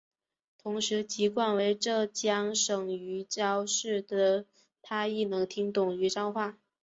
[0.57, 4.45] 同时籍贯为浙江省余姚市的
[4.81, 6.57] 她亦能听懂余姚话。